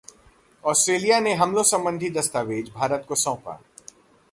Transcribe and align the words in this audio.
Australia 0.63 1.19
ने 1.19 1.33
हमलों 1.33 1.63
संबंधी 1.63 2.09
दस्तावेज 2.09 2.71
भारत 2.75 3.05
को 3.07 3.15
सौंपा 3.15 3.59